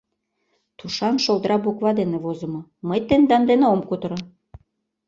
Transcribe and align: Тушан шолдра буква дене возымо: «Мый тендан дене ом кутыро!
Тушан 0.77 1.15
шолдра 1.23 1.55
буква 1.63 1.91
дене 1.99 2.17
возымо: 2.23 2.61
«Мый 2.87 2.99
тендан 3.07 3.43
дене 3.49 3.65
ом 3.73 3.81
кутыро! 3.89 4.19